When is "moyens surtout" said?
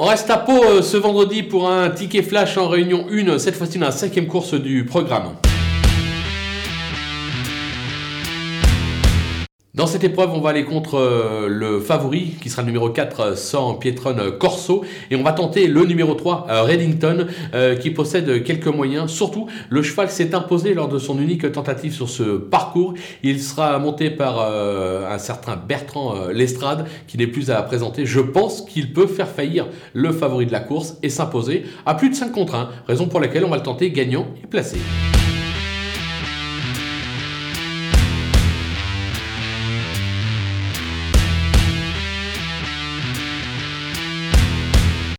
18.66-19.46